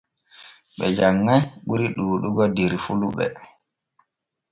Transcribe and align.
Ɓe 0.77 0.85
janŋay 0.97 1.41
ɓuri 1.65 1.87
ɗuuɗugo 1.95 2.43
der 2.55 2.73
fulɓe. 2.83 3.25